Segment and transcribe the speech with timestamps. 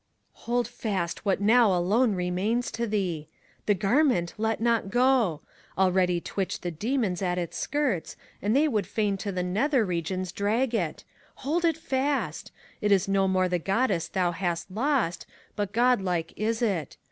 [0.49, 3.27] Hold fast what now alone remains to thee
[3.59, 5.41] f The garment let not go!
[5.77, 10.31] Already twitch The Demons at its skirts, and they would fain To the Nether Regions
[10.31, 11.03] drag it!
[11.45, 12.51] Hold it fast!
[12.81, 16.97] It is no more the Goddess thou hast lost, But godlike is it.